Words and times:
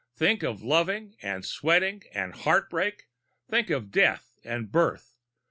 Think 0.15 0.41
of 0.41 0.63
loving 0.63 1.15
and 1.21 1.45
sweat 1.45 1.83
and 1.83 2.33
heartbreak! 2.33 3.05
Think 3.47 3.69
of 3.69 3.91
death 3.91 4.33
and 4.43 4.71
birth! 4.71 5.13